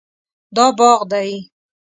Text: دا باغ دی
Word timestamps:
دا 0.55 0.65
باغ 0.77 0.99
دی 1.11 1.31